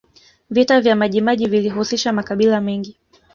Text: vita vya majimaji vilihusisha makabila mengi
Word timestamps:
vita 0.49 0.81
vya 0.81 0.95
majimaji 0.95 1.47
vilihusisha 1.47 2.13
makabila 2.13 2.61
mengi 2.61 2.97